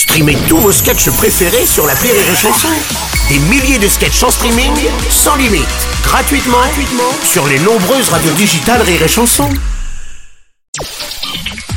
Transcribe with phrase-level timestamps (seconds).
[0.00, 2.68] Streamez tous vos sketchs préférés sur la Rire et Chanson.
[3.28, 4.72] Des milliers de sketchs en streaming,
[5.10, 5.66] sans limite,
[6.02, 9.50] gratuitement, gratuitement sur les nombreuses radios digitales Rire et Chanson.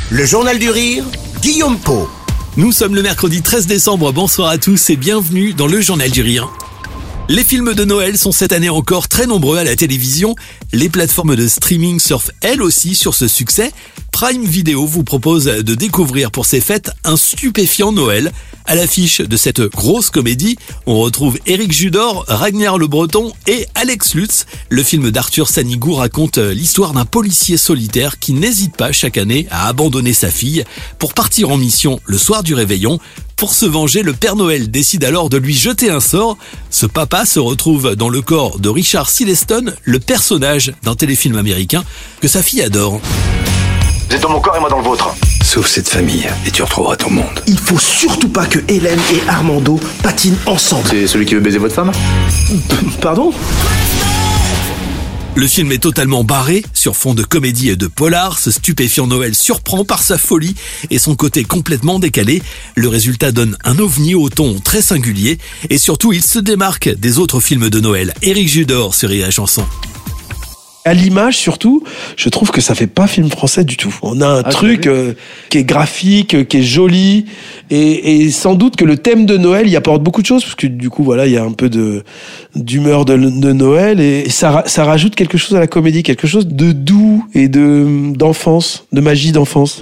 [0.08, 1.04] Le Journal du Rire,
[1.42, 2.08] Guillaume Po.
[2.56, 6.22] Nous sommes le mercredi 13 décembre, bonsoir à tous et bienvenue dans le Journal du
[6.22, 6.50] Rire.
[7.30, 10.36] Les films de Noël sont cette année encore très nombreux à la télévision.
[10.72, 13.72] Les plateformes de streaming surfent elles aussi sur ce succès.
[14.12, 18.30] Prime Video vous propose de découvrir pour ces fêtes un stupéfiant Noël.
[18.66, 24.14] À l'affiche de cette grosse comédie, on retrouve Eric Judor, Ragnar Le Breton et Alex
[24.14, 24.44] Lutz.
[24.68, 29.66] Le film d'Arthur Sanigou raconte l'histoire d'un policier solitaire qui n'hésite pas chaque année à
[29.66, 30.64] abandonner sa fille
[30.98, 33.00] pour partir en mission le soir du réveillon.
[33.36, 36.38] Pour se venger, le Père Noël décide alors de lui jeter un sort.
[36.70, 41.84] Ce papa se retrouve dans le corps de Richard Sileston, le personnage d'un téléfilm américain
[42.20, 43.00] que sa fille adore.
[44.08, 45.14] Vous êtes dans mon corps et moi dans le vôtre.
[45.42, 47.42] Sauve cette famille et tu retrouveras ton monde.
[47.46, 50.86] Il faut surtout pas que Hélène et Armando patinent ensemble.
[50.88, 51.90] C'est celui qui veut baiser votre femme?
[53.00, 53.32] Pardon?
[55.36, 58.38] Le film est totalement barré, sur fond de comédie et de polar.
[58.38, 60.54] Ce stupéfiant Noël surprend par sa folie
[60.90, 62.40] et son côté complètement décalé.
[62.76, 65.38] Le résultat donne un ovni au ton très singulier
[65.70, 68.14] et surtout il se démarque des autres films de Noël.
[68.22, 69.66] Éric Judor sur la chanson.
[70.86, 71.82] À l'image surtout,
[72.14, 73.94] je trouve que ça fait pas film français du tout.
[74.02, 75.14] On a un Ah, truc euh,
[75.48, 77.24] qui est graphique, qui est joli,
[77.70, 80.56] et, et sans doute que le thème de Noël y apporte beaucoup de choses, parce
[80.56, 82.02] que du coup voilà, il y a un peu de
[82.54, 86.46] d'humeur de, de Noël, et ça, ça rajoute quelque chose à la comédie, quelque chose
[86.46, 89.80] de doux et de d'enfance, de magie d'enfance.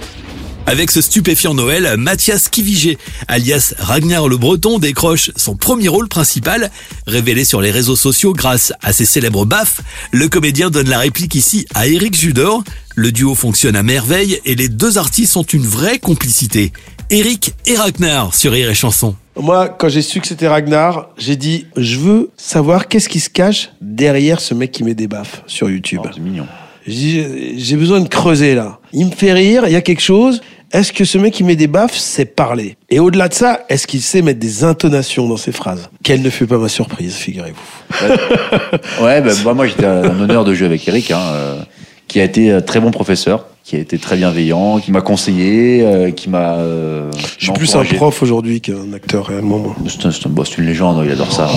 [0.65, 2.97] Avec ce stupéfiant Noël, Mathias Kivigé,
[3.27, 6.71] alias Ragnar le Breton, décroche son premier rôle principal.
[7.05, 11.35] Révélé sur les réseaux sociaux grâce à ses célèbres baffes, le comédien donne la réplique
[11.35, 12.63] ici à Eric Judor.
[12.95, 16.71] Le duo fonctionne à merveille et les deux artistes ont une vraie complicité.
[17.09, 19.15] Eric et Ragnar sur Rire et Chanson.
[19.35, 23.29] Moi, quand j'ai su que c'était Ragnar, j'ai dit, je veux savoir qu'est-ce qui se
[23.29, 26.01] cache derrière ce mec qui met des baffes sur YouTube.
[26.05, 26.47] Oh, C'est mignon.
[26.85, 28.79] J'ai j'ai besoin de creuser là.
[28.91, 30.41] Il me fait rire, il y a quelque chose.
[30.73, 33.85] Est-ce que ce mec qui met des baffes sait parler Et au-delà de ça, est-ce
[33.85, 35.89] qu'il sait mettre des intonations dans ses phrases?
[36.03, 39.03] Quelle ne fut pas ma surprise, figurez-vous.
[39.03, 41.61] Ouais, bah, moi, moi j'étais un honneur de jouer avec Eric, hein, euh,
[42.07, 45.83] qui a été un très bon professeur, qui a été très bienveillant, qui m'a conseillé,
[45.83, 46.55] euh, qui m'a.
[46.55, 49.59] Euh, Je suis plus un prof aujourd'hui qu'un acteur réellement.
[49.59, 49.75] moi.
[49.87, 51.49] C'est un- c'est un- bon, c'est une légende, il adore ça.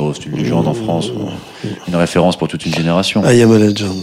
[0.00, 1.12] Oh, c'est une légende en France.
[1.88, 3.22] Une référence pour toute une génération.
[3.30, 4.02] I am a legend.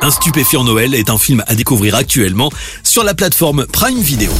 [0.00, 2.50] Un stupéfiant Noël est un film à découvrir actuellement
[2.84, 4.32] sur la plateforme Prime Video.